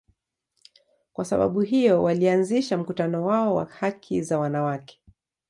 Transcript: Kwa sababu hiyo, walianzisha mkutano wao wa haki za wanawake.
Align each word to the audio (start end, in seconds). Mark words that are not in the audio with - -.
Kwa 1.13 1.25
sababu 1.25 1.61
hiyo, 1.61 2.03
walianzisha 2.03 2.77
mkutano 2.77 3.25
wao 3.25 3.55
wa 3.55 3.65
haki 3.65 4.21
za 4.21 4.39
wanawake. 4.39 5.01